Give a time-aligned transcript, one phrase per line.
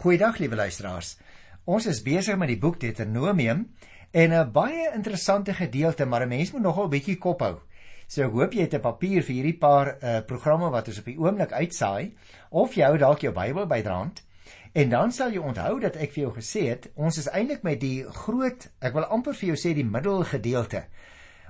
[0.00, 1.18] Goeiedag liewe luisteraars.
[1.68, 3.66] Ons is besig met die boek Deuteronomium
[4.16, 7.58] en 'n baie interessante gedeelte, maar 'n mens moet nogal 'n bietjie kop hou.
[8.06, 11.04] So ek hoop jy het 'n papier vir hierdie paar uh, programme wat ons op
[11.04, 12.14] die oomblik uitsaai
[12.50, 14.22] of jy hou dalk jou Bybel bydraand.
[14.72, 17.80] En dan sal jy onthou dat ek vir jou gesê het, ons is eintlik met
[17.80, 20.84] die groot, ek wil amper vir jou sê die middelgedeelte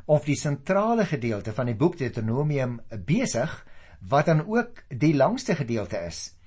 [0.06, 3.66] of die sentrale gedeelte van die boek Deuteronomium besig
[4.00, 6.39] wat dan ook die langste gedeelte is.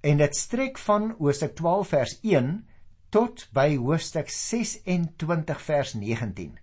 [0.00, 2.66] En dit strek van hoofstuk 12 vers 1
[3.10, 6.58] tot by hoofstuk 26 vers 19.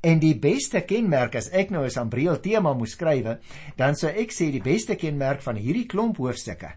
[0.00, 3.38] En die beste kenmerk as ek nou 'n sambreel tema moes skrywe,
[3.76, 6.76] dan sou ek sê die beste kenmerk van hierdie klomp hoofstukke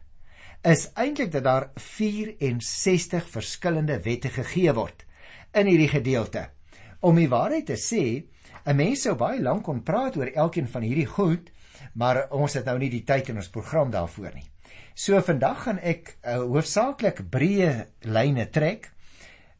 [0.61, 5.05] is eintlik dat daar 64 verskillende wette gegee word
[5.55, 6.49] in hierdie gedeelte.
[6.99, 8.27] Om die waarheid te sê,
[8.65, 11.51] 'n mens sou baie lank kon praat oor elkeen van hierdie goed,
[11.93, 14.45] maar ons het nou nie die tyd in ons program daarvoor nie.
[14.93, 18.89] So vandag gaan ek uh, hoofsaaklik breë lyne trek.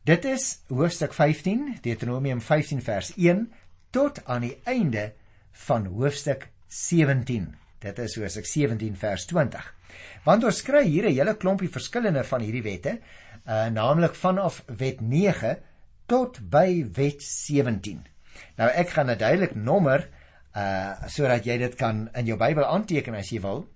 [0.08, 3.46] Dit is hoofstuk 15, Deuteronomium 15 vers 1
[3.94, 5.12] tot aan die einde
[5.68, 7.50] van hoofstuk 17.
[7.80, 9.74] Dit is hoofstuk 17 vers 20.
[10.26, 13.00] Want ons kry hier 'n hele klompie verskillende van hierdie wette,
[13.48, 15.58] uh, naamlik vanaf wet 9
[16.08, 18.06] tot by wet 17.
[18.58, 20.10] Nou ek gaan 'n duidelik nommer
[20.56, 23.68] uh sodat jy dit kan in jou Bybel aanteken as jy wil.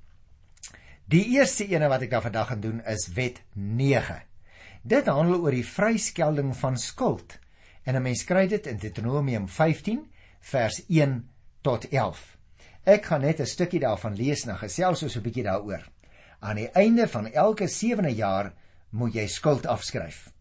[1.14, 4.16] Die eerste ene wat ek dan vandag gaan doen is wet 9.
[4.82, 7.36] Dit handel oor die vryskelding van skuld.
[7.86, 10.00] En 'n mens kry dit in Deuteronomium 15
[10.40, 11.30] vers 1
[11.62, 12.38] tot 11.
[12.84, 15.86] Ek gaan net 'n stukkie daarvan lees en gesels ons 'n bietjie daaroor.
[16.40, 18.54] Aan die einde van elke 7de jaar
[18.90, 20.34] moet jy skuld afskryf.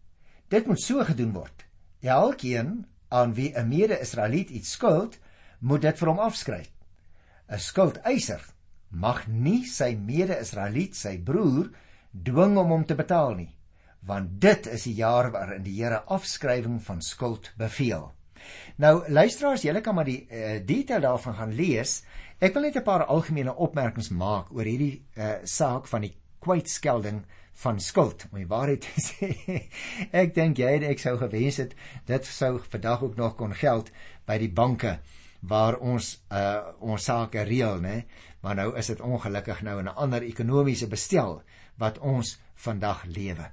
[0.47, 1.65] Dit moet so gedoen word.
[2.01, 5.19] Elkeen aan wie 'n mede-Israeliet iets skuld,
[5.59, 6.71] moet dit vir hom afskryf.
[7.49, 8.52] 'n Skuldeiser
[8.93, 11.69] mag nie sy mede-Israeliet, sy broer,
[12.13, 13.49] dwing om hom te betaal nie,
[14.05, 18.11] want dit is die jaar waarin die Here afskrywing van skuld beveel.
[18.83, 22.01] Nou luisteraars, julle kan maar die uh, detail daarvan gaan lees.
[22.43, 27.23] Ek wil net 'n paar algemene opmerkings maak oor hierdie uh, saak van die kwytskelding
[27.63, 28.27] van skuld.
[28.31, 29.31] Om die waarheid te sê,
[30.11, 33.91] ek dink jy en ek sou gewens het dit sou vandag ook nog kon geld
[34.27, 34.99] by die banke
[35.47, 38.05] waar ons uh ons sake reël, né?
[38.41, 41.41] Maar nou is dit ongelukkig nou in 'n ander ekonomiese bestel
[41.77, 43.51] wat ons vandag lewe.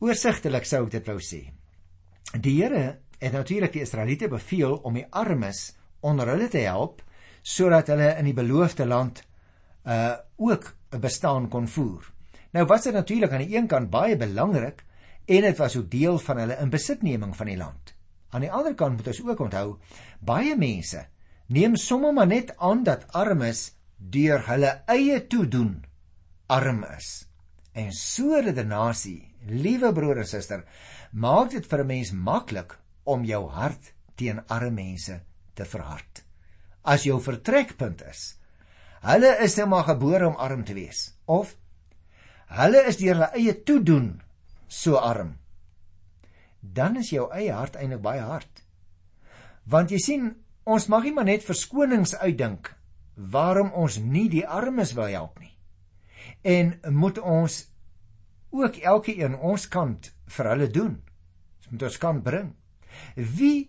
[0.00, 1.52] Oorsigtelik sou ek dit wou sê.
[2.40, 7.02] Die Here het natuurlik die Israeliete beveel om die armes onder hulle te help
[7.42, 9.22] sodat hulle in die beloofde land
[9.84, 12.12] uh ook 'n bestaan kon voer.
[12.52, 14.84] Nou was dit natuurlik aan die een kant baie belangrik
[15.26, 17.99] en dit was ook deel van hulle inbesitneming van die land.
[18.30, 19.78] Aan die ander kant moet ons ook onthou,
[20.20, 21.06] baie mense
[21.50, 25.80] neem sommer maar net aan dat armes deur hulle eie toedoen
[26.46, 27.26] arm is.
[27.74, 30.64] En so redenasie, liewe broer en suster,
[31.12, 35.20] maak dit vir 'n mens maklik om jou hart teen arme mense
[35.54, 36.24] te verhard.
[36.84, 38.40] As jou vertrekpunt is,
[39.02, 41.56] hulle is net maar gebore om arm te wees of
[42.60, 44.20] hulle is deur hulle eie toedoen
[44.68, 45.36] so arm
[46.60, 48.64] dan is jou eie hart eintlik baie hard.
[49.64, 50.30] Want jy sien,
[50.64, 52.74] ons mag nie maar net verskonings uitdink
[53.14, 55.52] waarom ons nie die armes wil help nie.
[56.42, 57.58] En moet ons
[58.50, 60.94] ook elke een ons kant vir hulle doen.
[61.58, 62.54] Ons moet ons kant bring.
[63.14, 63.68] Wie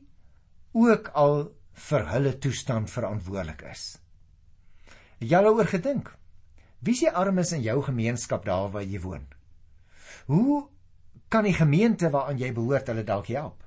[0.72, 1.52] ook al
[1.90, 3.86] vir hulle toestand verantwoordelik is.
[5.22, 6.14] Al oor gedink?
[6.82, 9.28] Wie is die armes in jou gemeenskap daar waar jy woon?
[10.32, 10.68] Hoe
[11.32, 13.64] kan die gemeente waaraan jy behoort hulle dalk help.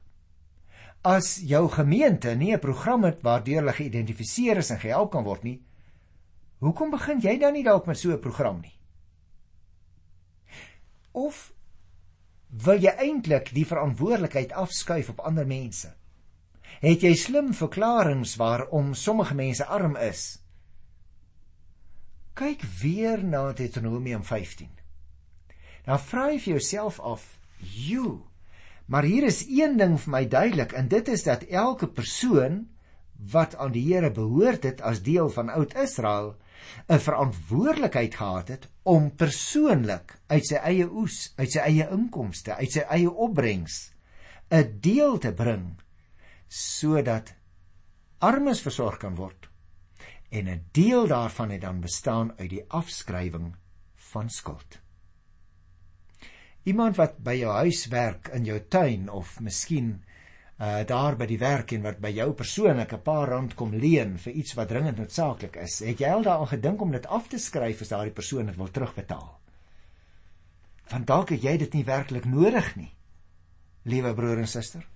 [1.05, 5.43] As jou gemeente nie 'n program het waardeur hulle geïdentifiseer is en gehelp kan word
[5.43, 5.63] nie,
[6.61, 8.79] hoekom begin jy dan nie dalk met so 'n program nie?
[11.13, 11.53] Of
[12.49, 15.95] wil jy eintlik die verantwoordelikheid afskuif op ander mense?
[16.81, 20.43] Het jy slim verklaringe waarom sommige mense arm is?
[22.35, 24.69] Kyk weer na Deuteronomium 15.
[25.85, 28.27] Dan vra jy vir jouself af, "Jo,
[28.87, 32.69] maar hier is een ding vir my duidelik en dit is dat elke persoon
[33.33, 36.35] wat aan die Here behoort het as deel van Oud-Israel
[36.89, 42.73] 'n verantwoordelikheid gehad het om persoonlik uit sy eie oes, uit sy eie inkomste, uit
[42.73, 43.93] sy eie opbrengs
[44.51, 45.81] 'n deel te bring
[46.49, 47.35] sodat
[48.19, 49.49] armes versorg kan word.
[50.31, 53.55] En 'n deel daarvan het dan bestaan uit die afskrywing
[53.95, 54.84] van skuld.
[56.65, 59.99] Iemand wat by jou huis werk in jou tuin of miskien
[60.65, 64.19] uh daar by die werk en wat by jou persoonlik 'n paar rand kom leen
[64.19, 67.39] vir iets wat dringend noodsaaklik is, het jy al daaraan gedink om dit af te
[67.39, 69.41] skryf as daardie persoon dit wil terugbetaal?
[70.91, 72.95] Want dalk het jy dit nie werklik nodig nie.
[73.85, 74.87] Liewe broer en suster,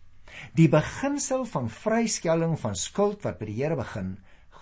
[0.54, 4.18] die beginsel van vryskelling van skuld wat by die Here begin,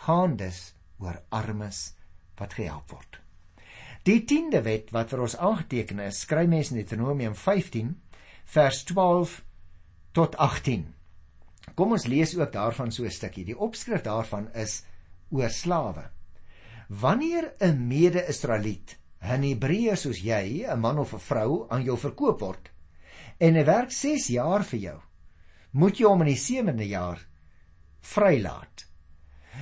[0.06, 1.94] gaan dus oor armes
[2.38, 3.20] wat gehelp word.
[4.06, 7.88] Die 10de wet wat vir ons aangeteken is, skryf mense in Deuteronomium 15
[8.55, 9.32] vers 12
[10.14, 10.85] tot 18.
[11.75, 13.44] Kom ons lees ook daarvan so 'n stukkie.
[13.44, 14.85] Die opskrif daarvan is
[15.31, 16.11] oor slawe.
[16.88, 22.41] Wanneer 'n mede-Israeliet, 'n Hebreër soos jy, 'n man of 'n vrou aan jou verkoop
[22.41, 22.70] word
[23.38, 25.00] en hy werk 6 jaar vir jou,
[25.73, 27.26] moet jy hom in die 7de jaar
[28.00, 28.87] vrylaat.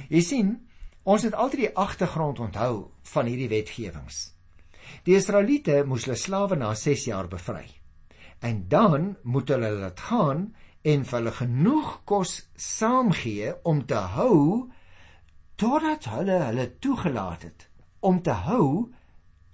[0.08, 0.68] Jy sien,
[1.04, 4.33] ons het altyd die agtergrond onthou van hierdie wetgewings.
[5.04, 7.66] Die Israeliete moes hulle slawe na 6 jaar bevry.
[8.40, 10.48] En dan moet hulle laat gaan
[10.82, 14.70] en vir hulle genoeg kos saamgee om te hou
[15.56, 17.68] totdat hulle hulle toegelaat het
[18.04, 18.90] om te hou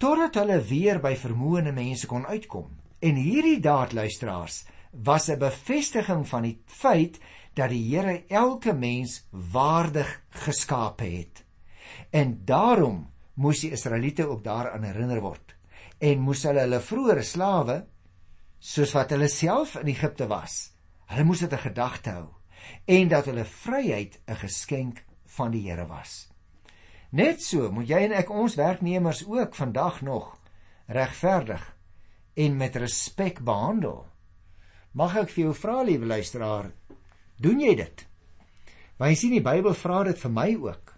[0.01, 2.67] totdat hulle weer by vermoëne mense kon uitkom.
[2.99, 7.19] En hierdie daad luisteraars was 'n bevestiging van die feit
[7.53, 11.43] dat die Here elke mens waardig geskape het.
[12.09, 15.55] En daarom moes die Israeliete ook daaraan herinner word.
[15.99, 17.85] En moes hulle hulle vroeëre slawe
[18.59, 20.71] soos wat hulle self in Egipte was
[21.11, 22.29] hulle moes dit 'n gedagte hou
[22.85, 26.29] en dat hulle vryheid 'n geskenk van die Here was.
[27.09, 30.39] Net so moet jy en ek ons werknemers ook vandag nog
[30.87, 31.75] regverdig
[32.33, 34.05] en met respek behandel.
[34.91, 36.71] Mag ek vir jou vra liewe luisteraar
[37.37, 38.07] doen jy dit?
[38.97, 40.90] Want jy sien die Bybel vra dit vir my ook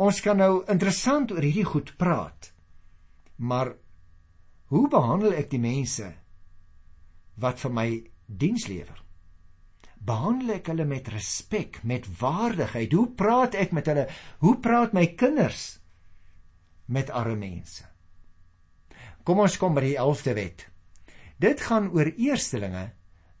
[0.00, 2.54] Ons kan nou interessant oor hierdie goed praat.
[3.36, 3.74] Maar
[4.72, 6.08] hoe behandel ek die mense
[7.40, 7.88] wat vir my
[8.26, 9.02] diens lewer?
[10.00, 12.96] Behandel ek hulle met respek, met waardigheid?
[12.96, 14.06] Hoe praat ek met hulle?
[14.40, 15.66] Hoe praat my kinders
[16.88, 17.84] met arme mense?
[19.28, 20.64] Kom ons kom by die 11de wet.
[21.40, 22.88] Dit gaan oor eerstelinge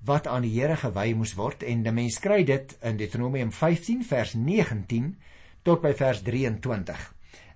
[0.04, 4.04] wat aan die Here gewy moes word en die mens kry dit in Deuteronomium 15
[4.08, 5.14] vers 19
[5.62, 7.02] tot by vers 23.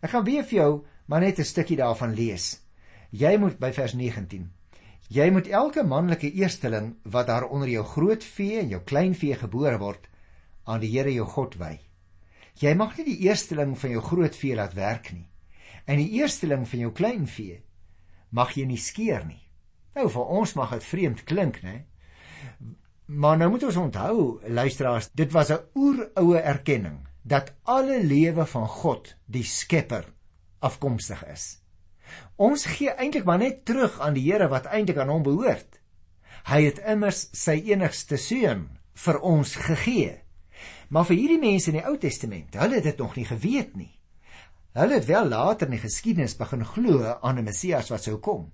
[0.04, 0.72] Ek gaan weer vir jou
[1.06, 2.60] maar net 'n stukkie daarvan lees.
[3.10, 4.50] Jy moet by vers 19.
[5.08, 9.34] Jy moet elke manlike eersteling wat daar onder jou groot vee en jou klein vee
[9.34, 10.08] gebore word
[10.64, 11.80] aan die Here jou God wy.
[12.54, 15.28] Jy mag nie die eersteling van jou groot vee laat werk nie.
[15.86, 17.62] En die eersteling van jou klein vee
[18.30, 19.42] mag jy nie skeer nie.
[19.94, 21.84] Nou vir ons mag dit vreemd klink, né?
[23.06, 28.66] Maar nou moet ons onthou, luisteraars, dit was 'n oeroue erkenning dat alle lewe van
[28.68, 30.04] God, die Skepper,
[30.60, 31.46] afkomstig is.
[32.36, 35.80] Ons gee eintlik maar net terug aan die Here wat eintlik aan hom behoort.
[36.44, 38.66] Hy het immers sy enigste seun
[39.06, 40.18] vir ons gegee.
[40.92, 43.92] Maar vir hierdie mense in die Ou Testament, hulle het dit nog nie geweet nie.
[44.76, 48.52] Hulle het wel later in die geskiedenis begin glo aan 'n Messias wat sou kom.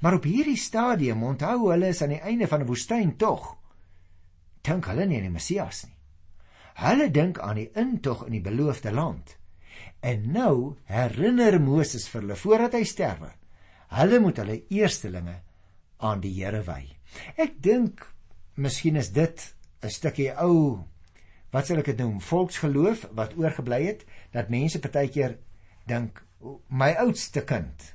[0.00, 3.56] Maar op hierdie stadium onthou hulle is aan die einde van 'n woestyn tog.
[4.62, 5.99] Dink hulle nie aan die Messias nie.
[6.74, 9.36] Hulle dink aan die intog in die beloofde land.
[10.00, 13.32] En nou herinner Moses vir hulle voordat hy sterwe.
[13.90, 15.40] Hulle moet hulle eerstelinge
[15.98, 16.84] aan die Here wy.
[17.36, 18.06] Ek dink
[18.54, 20.84] miskien is dit 'n stukkie ou
[21.50, 25.38] wat sal ek dit noem volksgeloof wat oorgebly het dat mense partykeer
[25.86, 26.22] dink
[26.68, 27.94] my oudste kind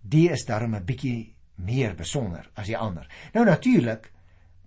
[0.00, 3.08] die is darm 'n bietjie meer besonder as die ander.
[3.32, 4.12] Nou natuurlik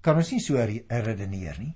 [0.01, 1.75] kan ons nie so redeneer nie.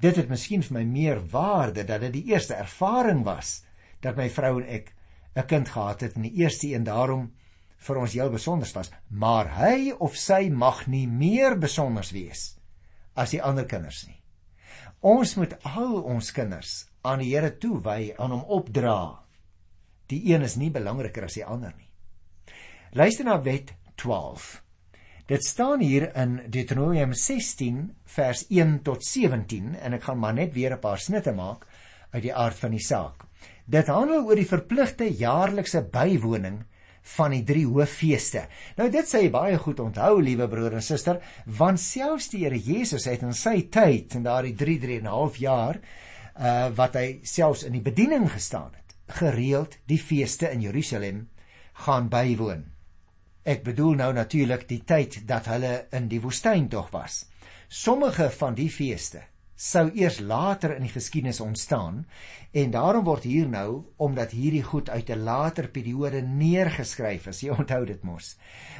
[0.00, 3.62] Dit het miskien vir my meer waarde dat dit die eerste ervaring was
[4.04, 4.92] dat my vrou en ek
[5.36, 7.32] 'n kind gehad het en die eerste een daarom
[7.76, 12.56] vir ons heel besonder was, maar hy of sy mag nie meer besonder wees
[13.14, 14.20] as die ander kinders nie.
[15.00, 19.22] Ons moet al ons kinders aan die Here toewy, aan hom opdra.
[20.08, 21.90] Die een is nie belangriker as die ander nie.
[22.92, 24.65] Luister na wet 12.
[25.26, 27.78] Dit staan hier in Deuteronomium 16
[28.14, 31.64] vers 1 tot 17 en ek gaan maar net weer 'n paar snitte maak
[32.12, 33.24] uit die aard van die saak.
[33.66, 36.60] Dit handel oor die verpligte jaarlikse bywoning
[37.16, 38.44] van die drie hooffeeste.
[38.76, 42.58] Nou dit sê jy baie goed onthou, liewe broer en suster, want selfs die Here
[42.58, 45.80] Jesus het in sy tyd en daardie 3 3 en 'n half jaar
[46.38, 51.28] uh wat hy selfs in die bediening gestaan het, gereeld die feeste in Jerusalem
[51.72, 52.75] gaan bywoon.
[53.46, 57.20] Ek bedoel nou natuurlik die tyd dat hulle in die woestyn tog was.
[57.70, 59.20] Sommige van die feeste
[59.56, 62.02] sou eers later in die geskiedenis ontstaan
[62.52, 67.40] en daarom word hier nou omdat hierdie goed uit 'n later periode neergeskryf is.
[67.40, 68.36] Jy onthou dit mos.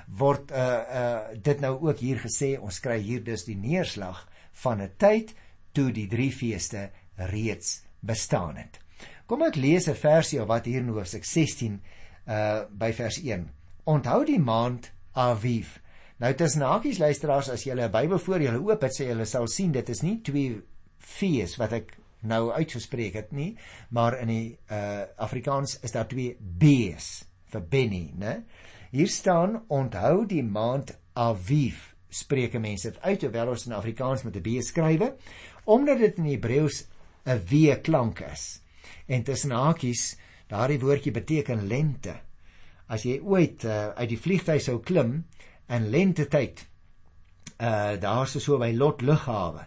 [0.09, 4.83] Word uh uh dit nou ook hier gesê ons kry hier dus die neerslag van
[4.83, 5.35] 'n tyd
[5.73, 8.81] toe die drie feeste reeds bestaan het.
[9.27, 11.81] Kom ek lees 'n versie wat hier in Hoofstuk 16
[12.27, 13.49] uh by vers 1
[13.87, 15.77] Onthou die maand Aviv.
[16.19, 19.47] Nou tussen hakies luisteraars as jy 'n Bybel voor julle oop het, sê julle sal
[19.47, 20.61] sien dit is nie twee
[20.99, 23.57] v's wat ek nou uitgespreek het nie,
[23.91, 28.43] maar in die uh Afrikaans is daar twee b's vir Benny, né?
[28.91, 31.95] Hier staan onthou die maand Aviv.
[32.09, 35.15] Spreuke mense dit uit terwyl ons in Afrikaans met 'n b skrywe,
[35.65, 36.87] omdat dit in Hebreëus
[37.27, 38.63] 'n w klank is.
[39.07, 40.17] En tussen hakies,
[40.49, 42.27] daardie woordjie beteken lente.
[42.89, 45.25] As jy ooit uh, uit die vliegtuig sou klim
[45.69, 46.67] in lente tyd,
[47.57, 49.65] uh daar so by Lot lughawe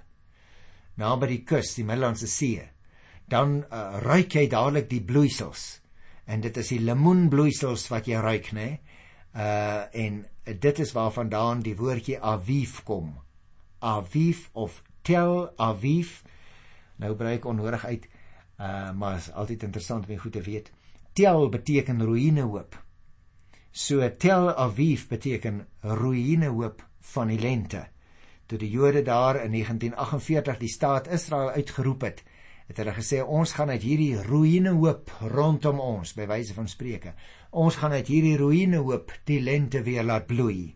[1.00, 2.64] naby die kus, die Middellandse See,
[3.32, 5.80] dan uh, ruik jy dadelik die bloeisels.
[6.30, 8.70] En dit is die lemoenbloeisels wat jy ruik, né?
[9.30, 13.14] Uh en dit is waarvandaan die woordjie Aviv kom.
[13.86, 16.24] Aviv of Tel Aviv.
[16.98, 18.10] Nou breek onnodig uit.
[18.58, 20.72] Uh maar is altyd interessant om goed te weet.
[21.14, 22.76] Tel beteken ruïnehoop.
[23.72, 26.82] So Tel Aviv beteken ruïnehoop
[27.14, 27.86] van die lente.
[28.50, 32.24] Toe die Jode daar in 1948 die staat Israel uitgeroep het,
[32.70, 37.14] het hulle gesê ons gaan uit hierdie ruïnehoop rondom ons by wyse van spreuke.
[37.52, 40.76] Ons gaan uit hierdie ruïnehoop die lente weer laat bloei.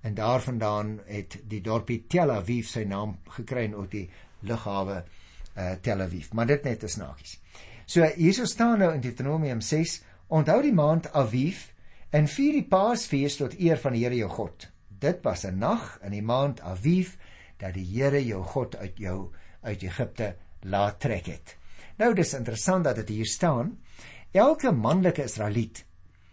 [0.00, 4.06] En daarvandaan het die dorpie Tel Aviv sy naam gekry en ook die
[4.48, 6.32] lughawe uh, Tel Aviv.
[6.32, 7.36] Maar dit net is nagies.
[7.84, 11.66] So hierso staan nou in Deuteronomium 6, onthou die maand Aviv
[12.10, 14.68] en vier die Paasfees tot eer van die Here jou God.
[14.88, 17.16] Dit was 'n nag in die maand Aviv
[17.58, 21.56] dat die Here jou God uit jou uit Egipte laat trek het.
[21.98, 23.78] Nou dis interessant dat dit hier staan.
[24.32, 25.84] Elke manlike Israeliet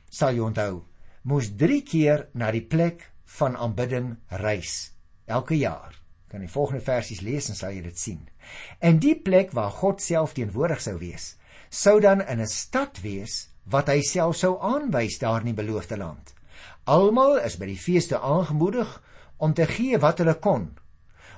[0.10, 0.84] sal jy onthou,
[1.22, 4.94] moes 3 keer na die plek van aanbidding reis
[5.26, 5.96] elke jaar.
[6.28, 8.30] Kan die volgende versies lees en sal jy dit sien.
[8.80, 11.36] En die plek waar God self teenwoordig sou wees,
[11.70, 15.98] sou dan in 'n stad wees wat hy self sou aanwys daar in die beloofde
[15.98, 16.34] land.
[16.88, 18.90] Almal is by die feeste aangemoedig
[19.38, 20.70] om te gee wat hulle kon,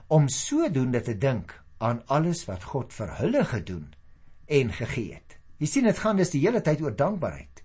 [0.08, 3.88] om sodoende te dink aan alles wat God vir hulle gedoen
[4.48, 5.38] en gegee het.
[5.60, 7.64] Jy sien dit gaan dus die hele tyd oor dankbaarheid.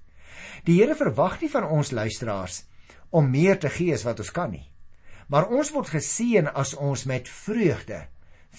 [0.66, 2.62] Die Here verwag nie van ons luisteraars
[3.14, 4.66] om meer te gee as wat ons kan nie.
[5.28, 8.00] Maar ons word geseën as ons met vreugde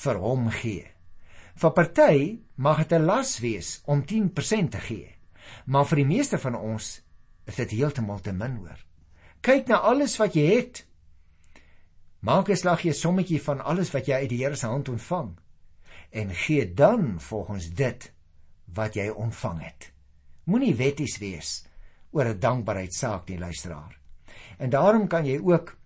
[0.04, 0.86] vir hom gee.
[1.56, 2.18] Vir party
[2.56, 5.15] mag dit 'n las wees om 10% te gee,
[5.66, 7.02] maar vir die meeste van ons
[7.46, 8.86] is dit heeltemal te min hoor.
[9.42, 10.86] Kyk na alles wat jy het.
[12.20, 15.36] Maak 'n slaggie sommetjie van alles wat jy uit die Here se hand ontvang
[16.12, 18.14] en gee dan volgens dit
[18.74, 19.92] wat jy ontvang het.
[20.44, 21.66] Moenie wetties wees
[22.12, 24.00] oor 'n dankbaarheidsaak nie, luisteraar.
[24.58, 25.78] En daarom kan jy ook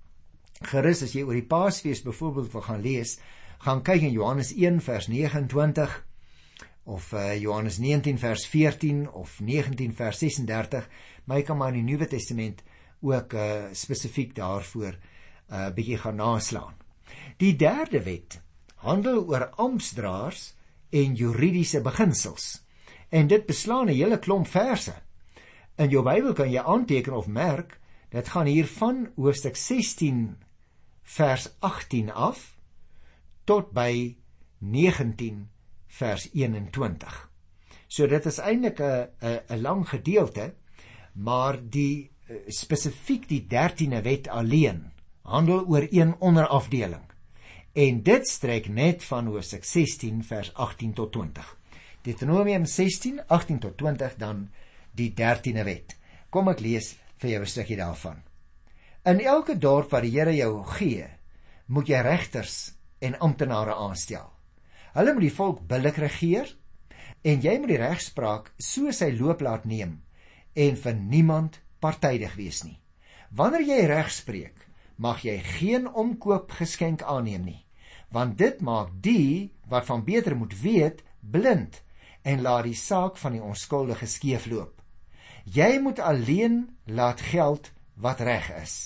[0.62, 3.20] gerus as jy oor die Paasfees byvoorbeeld wil gaan lees,
[3.60, 6.06] gaan kyk in Johannes 1 vers 29
[6.90, 10.88] of uh, Johannes 19 vers 14 of 19 vers 36,
[11.26, 12.64] maar jy kan maar in die Nuwe Testament
[13.06, 14.98] ook uh, spesifiek daarvoor 'n
[15.54, 16.76] uh, eh, bietjie gaan naslaan.
[17.38, 18.42] Die derde wet
[18.86, 20.54] handel oor amptdraers
[20.90, 22.66] en juridiese beginsels.
[23.10, 24.94] En dit beslaan 'n hele klomp verse.
[25.78, 27.80] In jou Bybel kan jy aanteken of merk,
[28.10, 30.38] dit gaan hier van hoofstuk 16
[31.04, 32.58] vers 18 af
[33.44, 34.18] tot by
[34.58, 35.50] 19
[35.90, 37.30] vers 21.
[37.88, 40.54] So dit is eintlik 'n 'n 'n lang gedeelte,
[41.14, 44.92] maar die eh, spesifiek die 13de wet alleen
[45.22, 47.10] handel oor een onderafdeling
[47.74, 51.58] en dit strek net van Hosea 16 vers 18 tot 20.
[52.02, 54.50] Deuteronomium 16 18 tot 20 dan
[54.92, 55.96] die 13de wet.
[56.30, 58.24] Kom ek lees vir jou 'n stukkie daarvan.
[59.06, 61.08] In elke dorp wat die Here jou gee,
[61.68, 64.39] moet jy regters en amptenare aanstel.
[65.00, 66.50] Hulle moet die volk billik regeer
[67.24, 69.94] en jy moet die regspraak so sy loop laat neem
[70.60, 72.76] en vir niemand partydig wees nie.
[73.32, 74.58] Wanneer jy reg spreek,
[75.00, 77.64] mag jy geen omkoop geskenk aanneem nie
[78.12, 81.80] want dit maak die wat van beter moet weet blind
[82.28, 84.82] en laat die saak van die onskuldige skeefloop
[85.48, 88.80] jy moet alleen laat geld wat reg is.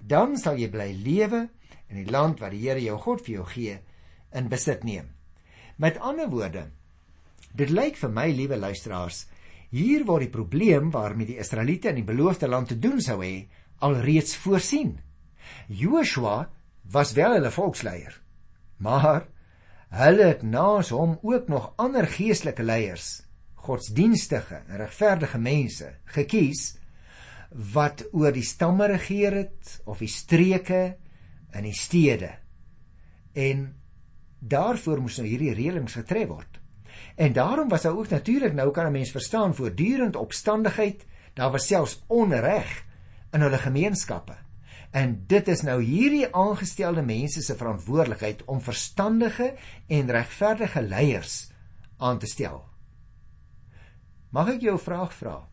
[0.00, 1.48] Dan sal jy bly lewe
[1.92, 3.82] in die land wat die Here jou God vir jou gee
[4.32, 5.12] in besit neem
[5.82, 6.66] met ander woorde
[7.58, 9.24] dit lyk vir my liewe luisteraars
[9.72, 13.34] hier word die probleem waarmee die Israeliete in die beloofde land te doen sou hê
[13.82, 15.00] alreeds voorsien
[15.66, 16.50] Joshua
[16.90, 18.20] was wel hulle volksleier.
[18.76, 19.26] Maar
[19.92, 23.22] hulle het naas hom ook nog ander geestelike leiers,
[23.54, 26.72] godsdienstige en regverdige mense gekies
[27.74, 30.96] wat oor die stamme regeer het of die streke
[31.52, 32.32] in die stede.
[33.36, 33.68] En
[34.42, 36.60] daarvoor moes nou hierdie reëlings getref word.
[37.16, 41.66] En daarom was daar ook natuurlik nou kan 'n mens verstaan voortdurend opstandigheid, daar was
[41.66, 42.84] selfs onreg
[43.32, 44.36] in hulle gemeenskappe
[44.92, 49.54] En dit is nou hierdie aangestelde mense se verantwoordelikheid om verstandige
[49.88, 51.36] en regverdige leiers
[51.96, 52.60] aan te stel.
[54.28, 55.48] Mag ek jou 'n vraag vra?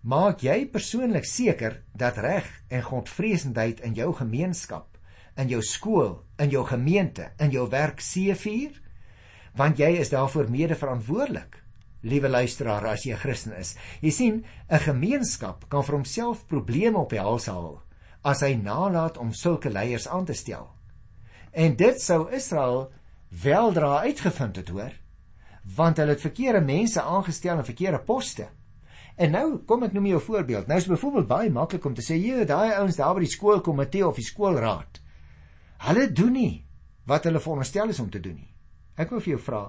[0.00, 4.93] Maak jy persoonlik seker dat reg en godvreesendheid in jou gemeenskap,
[5.36, 8.80] in jou skool, in jou gemeente, in jou werk seëvier?
[9.54, 11.60] Want jy is daarvoor mede-verantwoordelik.
[12.04, 16.98] Liewe luisteraar, as jy 'n Christen is, jy sien, 'n gemeenskap kan vir homself probleme
[16.98, 17.82] op die hals haal
[18.24, 20.70] as hy nalat om sulke leiers aan te stel.
[21.52, 22.90] En dit sou Israel
[23.42, 24.92] weldra uitgevind het, hoor,
[25.76, 28.48] want hulle het verkeerde mense aangestel in verkeerde poste.
[29.16, 30.66] En nou kom ek noem jou voorbeeld.
[30.66, 34.06] Nou is byvoorbeeld baie maklik om te sê, "Jy, daai ouens daar by die skoolkomitee
[34.06, 35.00] of die skoolraad,
[35.88, 36.64] hulle doen nie
[37.06, 38.54] wat hulle veronderstel is om te doen nie."
[38.94, 39.62] Ek wil vir jou vra,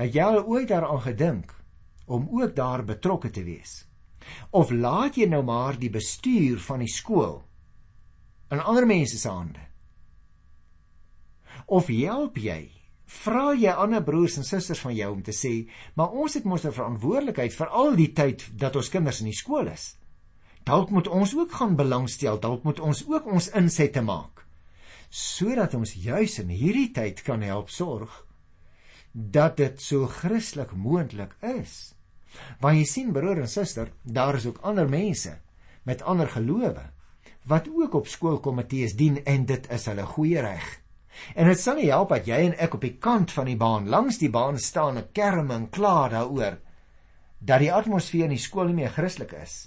[0.00, 1.52] het jy al ooit daaraan gedink
[2.10, 3.84] om ook daar betrokke te wees?
[4.50, 7.42] Of laat jy nou maar die bestuur van die skool
[8.52, 9.62] in ander mense se hande?
[11.66, 12.70] Of help jy?
[13.22, 16.64] Vra jy ander broers en susters van jou om te sê, "Maar ons het mos
[16.64, 19.96] 'n verantwoordelikheid vir al die tyd dat ons kinders in die skool is.
[20.64, 24.42] Dalk moet ons ook gaan belangstel, dalk moet ons ook ons insette maak
[25.12, 28.22] sodat ons juis in hierdie tyd kan help sorg
[29.12, 31.92] dat dit so Christelik moontlik is."
[32.60, 35.36] Want jy sien broer en suster, daar is ook ander mense
[35.84, 36.88] met ander gelowe
[37.44, 40.64] wat ook op skoolkomitees dien en dit is hulle goeie reg.
[41.34, 43.90] En dit sal nie help dat jy en ek op die kant van die baan
[43.90, 46.56] langs die baan staan en kerm en kla daaroor
[47.38, 49.58] dat die atmosfeer in die skool nie meer Christelik is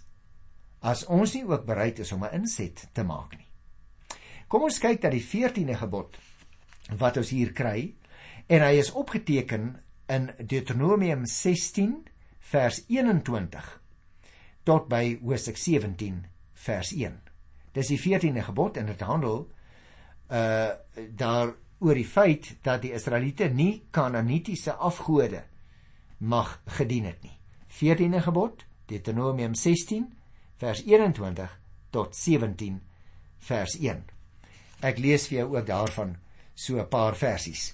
[0.85, 3.44] as ons nie ook bereid is om 'n inset te maak nie.
[4.55, 6.13] Kom ons kyk na die 14de gebod
[6.95, 7.89] wat ons hier kry
[8.47, 9.65] en hy is opgeteken
[10.15, 11.97] in Deuteronomium 16
[12.53, 13.67] vers 21
[14.63, 16.23] tot by Hosea 17
[16.69, 17.19] vers 1.
[17.75, 19.43] Dis die 14de gebod en dit handel
[20.31, 20.71] uh
[21.19, 21.51] daar
[21.83, 25.43] oor die feit dat die Israeliete nie Kanaanitiese afgode
[26.23, 27.35] mag gedien het nie.
[27.83, 30.13] 14de gebod, Deuteronomium 16
[30.63, 32.79] vers 21 tot 17
[33.51, 34.14] vers 1.
[34.85, 36.11] Ek lees vir jou ook daarvan
[36.53, 37.73] so 'n paar versies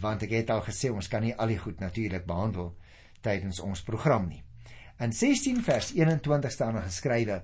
[0.00, 2.74] want ek het al gesê ons kan nie al die goed natuurlik behandel
[3.22, 4.42] tydens ons program nie.
[5.00, 7.42] In 16 vers 21 staan daar geskrywe: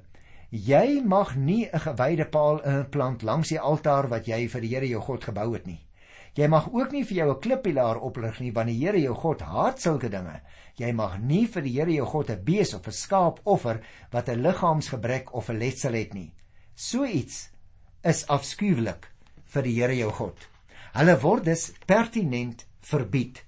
[0.50, 4.88] Jy mag nie 'n gewyde paal implant langs die altaar wat jy vir die Here
[4.88, 5.86] jou God gebou het nie.
[6.34, 9.40] Jy mag ook nie vir jou 'n klippilaar oplig nie want die Here jou God
[9.40, 10.40] haat sulke dinge.
[10.76, 14.28] Jy mag nie vir die Here jou God 'n bees of 'n skaap offer wat
[14.28, 16.32] 'n liggaamsgebrek of 'n letsel het nie.
[16.74, 17.50] So iets
[18.02, 19.08] is afskuwelik
[19.52, 20.38] vir die Here jou God.
[20.94, 23.42] Hulle word dus pertinent verbied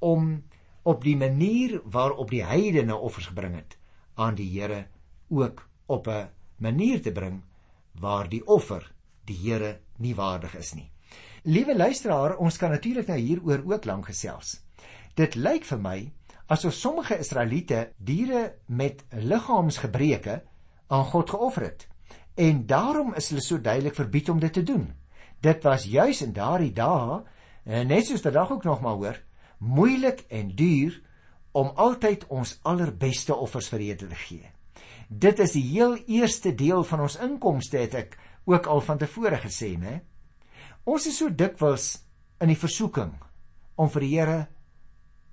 [0.00, 0.42] om
[0.82, 3.76] op die manier waarop die heidene offers gebring het
[4.14, 4.86] aan die Here
[5.28, 7.42] ook op 'n manier te bring
[8.00, 8.92] waar die offer
[9.24, 10.90] die Here nie waardig is nie.
[11.42, 14.60] Liewe luisteraar, ons kan natuurlik nou hieroor ook lank gesels.
[15.14, 16.12] Dit lyk vir my
[16.46, 20.42] asof sommige Israeliete diere met liggaamsgebreke
[20.88, 21.89] aan God geoffer het
[22.40, 24.86] en daarom is hulle so duidelik verbied om dit te doen.
[25.44, 27.20] Dit was juis in daardie dae,
[27.64, 29.18] net soos vandag ook nog maar hoor,
[29.58, 30.96] moeilik en duur
[31.52, 34.48] om altyd ons allerbeste offers vir Here te gee.
[35.08, 38.16] Dit is die heel eerste deel van ons inkomste het ek
[38.48, 40.00] ook al van tevore gesê, né?
[40.84, 41.98] Ons is so dikwels
[42.40, 43.12] in die versoeking
[43.76, 44.38] om vir die Here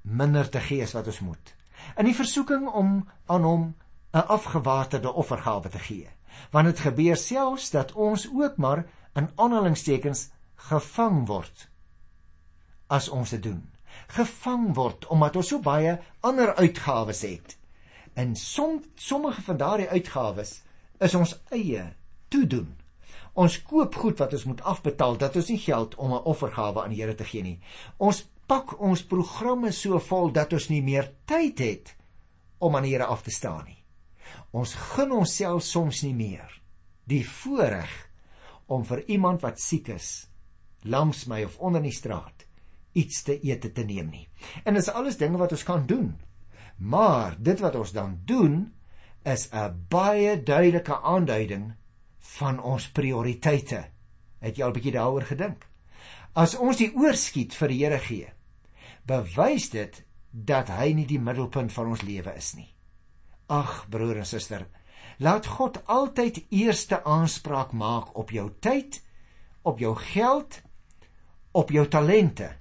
[0.04, 1.56] minder te gee as wat ons moet.
[1.96, 3.76] In die versoeking om aan hom
[4.14, 6.17] 'n afgewaterde offergawe te gee.
[6.52, 10.30] Want dit gebeur selfs dat ons ook maar in aanhalingstekens
[10.70, 11.68] gevang word
[12.88, 13.62] as ons dit doen.
[14.08, 17.58] Gevang word omdat ons so baie ander uitgawes het.
[18.18, 20.62] En som, sommige van daardie uitgawes
[21.04, 21.84] is ons eie
[22.34, 22.72] toedoen.
[23.38, 26.94] Ons koop goed wat ons moet afbetaal dat ons nie geld om 'n offergawe aan
[26.96, 27.60] die Here te gee nie.
[27.98, 31.96] Ons pak ons programme so vol dat ons nie meer tyd het
[32.58, 33.84] om aan die Here af te staan nie.
[34.52, 36.62] Ons gun onsself soms nie meer
[37.08, 37.92] die voorreg
[38.68, 40.28] om vir iemand wat siek is
[40.84, 42.48] langs my of onder in die straat
[42.98, 44.26] iets te eet te neem nie.
[44.66, 46.16] En dis alles dinge wat ons kan doen.
[46.78, 48.74] Maar dit wat ons dan doen
[49.24, 51.74] is 'n baie duidelike aanduiding
[52.20, 53.90] van ons prioriteite.
[54.40, 55.68] Het jy al bietjie daaroor gedink?
[56.34, 58.34] As ons die oorskiet vir die Here gee,
[59.06, 62.77] bewys dit dat hy nie die middelpunt van ons lewe is nie.
[63.48, 64.66] Ag broer en suster,
[65.24, 69.00] laat God altyd eerste aanspraak maak op jou tyd,
[69.64, 70.62] op jou geld,
[71.52, 72.52] op jou talente.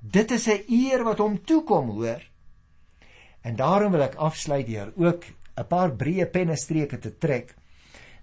[0.00, 2.22] Dit is 'n eer wat hom toekom, hoor.
[3.40, 5.24] En daarom wil ek afsluit deur ook
[5.56, 7.54] 'n paar breë pennestreke te trek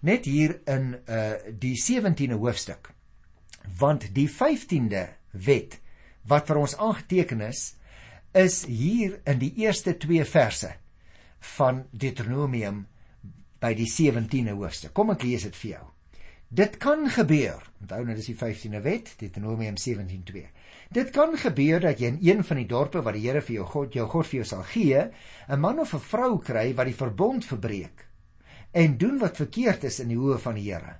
[0.01, 2.91] net hier in uh die 17de hoofstuk.
[3.79, 5.79] Want die 15de wet
[6.27, 7.75] wat vir ons aangeteken is,
[8.31, 10.83] is hier in die eerste 2 verse
[11.43, 12.86] van Deuteronomium
[13.63, 14.93] by die 17de hoofstuk.
[14.93, 15.84] Kom ek lees dit vir jou.
[16.53, 17.62] Dit kan gebeur.
[17.82, 20.43] Onthou nou dis die 15de wet, Deuteronomium 17:2.
[20.93, 23.65] Dit kan gebeur dat jy in een van die dorpe wat die Here vir jou
[23.65, 25.10] God jou God vir jou sal gee,
[25.47, 28.06] 'n man of 'n vrou kry wat die verbond verbreek
[28.73, 30.97] en doen wat verkeerd is in die oë van die Here.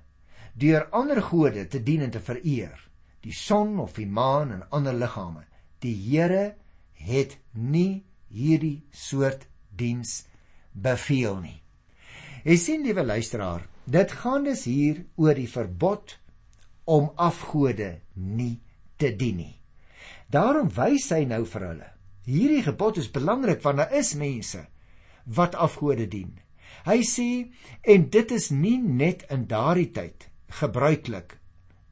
[0.54, 2.78] Deur ander gode te dien en te vereer,
[3.20, 5.44] die son of die maan en ander liggame.
[5.78, 6.54] Die Here
[6.92, 10.26] het nie hierdie soort diens
[10.74, 11.60] beveel nie.
[12.44, 16.18] Jy sien liewe luisteraar, dit gaan dus hier oor die verbod
[16.84, 18.60] om afgode nie
[19.00, 19.54] te dien nie.
[20.28, 21.90] Daarom wys hy nou vir hulle.
[22.24, 24.64] Hierdie gebod is belangrik want daar is mense
[25.24, 26.34] wat afgode dien.
[26.84, 27.28] Hy sê
[27.94, 30.28] en dit is nie net in daardie tyd
[30.60, 31.38] gebruiklik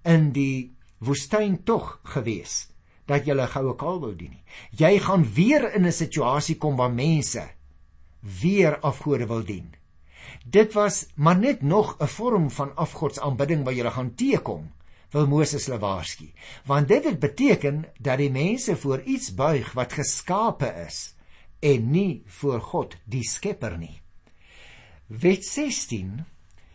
[0.09, 2.69] in die woestyn tog gewees
[3.09, 4.45] dat jy 'n goue kalf wou dien nie.
[4.71, 7.49] Jy gaan weer in 'n situasie kom waar mense
[8.23, 9.75] weer afgode wil dien.
[10.47, 14.71] Dit was maar net nog 'n vorm van afgodsaanbidding wat jy gaan teekom,
[15.11, 16.33] wil Moses hulle waarsku.
[16.65, 21.15] Want dit het beteken dat die mense voor iets buig wat geskape is
[21.61, 24.01] en nie voor God, die Skepper nie.
[25.07, 26.25] Wet 16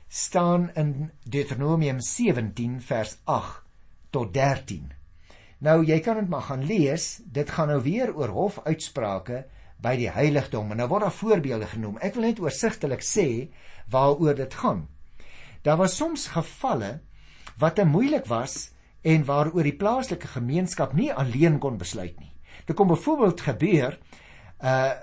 [0.07, 3.63] staan in Deuteronomium 17 vers 8
[4.09, 4.91] tot 13.
[5.57, 9.45] Nou jy kan dit maar gaan lees, dit gaan nou weer oor hofuitsprake
[9.81, 11.97] by die heiligdom en nou word daar voorbeelde genoem.
[12.01, 13.49] Ek wil net oorsigtelik sê
[13.93, 14.87] waaroor dit gaan.
[15.61, 16.99] Daar was soms gevalle
[17.57, 22.33] wat te moeilik was en waaroor die plaaslike gemeenskap nie alleen kon besluit nie.
[22.65, 23.99] Dit kom byvoorbeeld gebeur
[24.61, 24.93] uh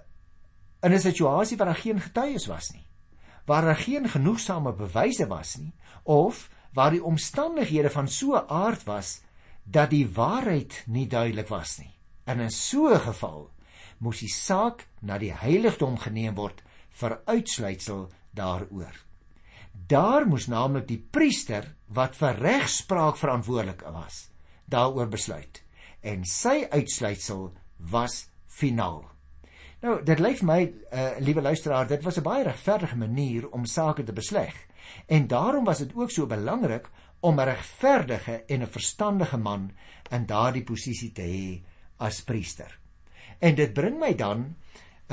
[0.85, 2.87] in 'n situasie waar daar geen getuies was nie,
[3.47, 8.85] waar daar geen genoegsame bewyse was nie of waar die omstandighede van so 'n aard
[8.85, 9.23] was
[9.63, 11.95] dat die waarheid nie duidelik was nie.
[12.27, 13.51] In 'n so 'n geval
[14.05, 16.63] moes die saak na die heiligdom geneem word
[17.01, 18.95] vir uitsluitsel daaroor.
[19.73, 24.29] Daar moes naamlik die priester wat vir regspraak verantwoordelik was,
[24.71, 25.65] daaroor besluit
[26.05, 27.49] en sy uitsluitsel
[27.91, 29.03] was finaal.
[29.85, 34.05] Nou, dit lyk my, uh, liewe luisteraar, dit was 'n baie regverdige manier om sake
[34.05, 34.55] te besleg.
[35.07, 36.89] En daarom was dit ook so belangrik
[37.21, 39.73] om 'n regverdige en 'n verstandige man
[40.11, 41.65] in daardie posisie te hê
[41.97, 42.84] as priester.
[43.39, 44.55] En dit bring my dan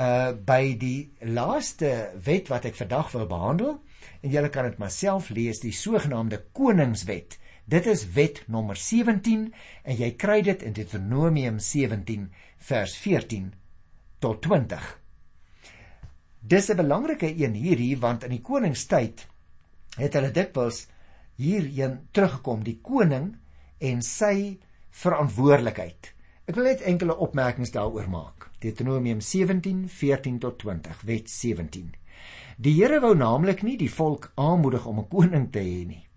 [0.00, 3.74] uh by die laaste wet wat ek vandag wil behandel
[4.22, 7.36] en julle kan dit maar self lees die sogenaamde koningswet.
[7.64, 9.52] Dit is wet nommer 17
[9.84, 13.52] en jy kry dit in Deuteronomium 17 vers 14
[14.18, 14.88] tot 20.
[16.40, 19.26] Dis 'n belangrike een hierdie want in die koningstyd
[19.98, 20.86] het hulle dikwels
[21.36, 23.36] hierheen teruggekom die koning
[23.78, 24.58] en sy
[24.90, 26.11] verantwoordelikheid.
[26.42, 28.48] Ek wil net enkele opmerkings daaroor maak.
[28.58, 31.92] Deuteronomium 17:14 tot 20, Wet 17.
[32.58, 36.08] Die Here wou naamlik nie die volk aanmoedig om 'n koning te hê nie.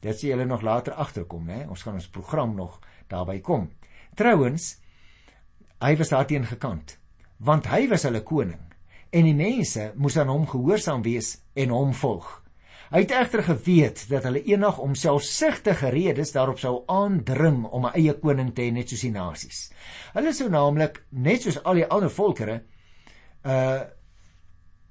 [0.00, 1.68] Dit sê julle nog later agterkom, né?
[1.68, 3.70] Ons gaan ons program nog daarby kom.
[4.14, 4.80] Trouwens,
[5.80, 6.98] hy was daarteen gekant,
[7.36, 8.72] want hy was hulle koning
[9.10, 12.43] en die mense moes aan hom gehoorsaam wees en hom volg.
[12.92, 17.94] Hy het egter geweet dat hulle eendag om selfsugtige redes daarop sou aandring om 'n
[17.96, 19.72] eie koning te hê net soos die nasies.
[20.12, 22.62] Hulle sou naamlik net soos al die ander volkere
[23.44, 23.80] 'n uh,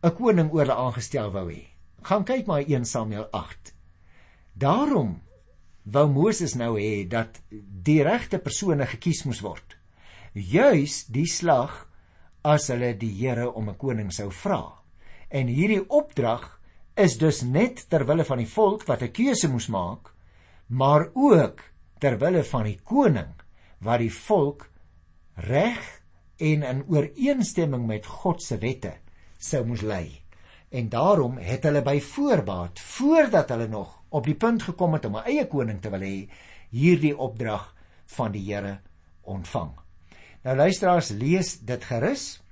[0.04, 1.68] 'n koning oor hulle aangestel wou hê.
[2.02, 3.74] Gaan kyk maar 1 Samuel 8.
[4.54, 5.22] Daarom
[5.84, 7.42] wou Moses nou hê dat
[7.84, 9.78] die regte persone gekies moes word.
[10.34, 11.88] Juis die slag
[12.44, 14.82] as hulle die Here om 'n koning sou vra.
[15.30, 16.60] En hierdie opdrag
[16.96, 20.14] is dus net ter wille van die volk wat 'n keuse moes maak,
[20.68, 21.62] maar ook
[22.00, 23.34] ter wille van die koning
[23.80, 24.70] wat die volk
[25.36, 26.02] reg
[26.38, 28.94] en in ooreenstemming met God se wette
[29.38, 30.22] sou moes lei.
[30.70, 35.18] En daarom het hulle by voorbaat, voordat hulle nog op die punt gekom het om
[35.18, 36.30] 'n eie koning te wil hê,
[36.70, 37.76] hierdie opdrag
[38.06, 38.80] van die Here
[39.22, 39.72] ontvang.
[40.44, 42.43] Nou luisteraars, lees dit gerus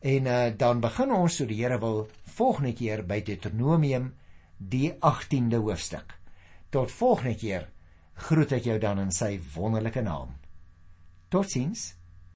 [0.00, 4.12] en uh, dan begin ons so die Here wil volgende keer by Deuteronomium
[4.56, 6.14] die 18de hoofstuk.
[6.70, 7.68] Tot volgende keer
[8.28, 10.36] groet ek jou dan in sy wonderlike naam.
[11.28, 11.94] Totsiens.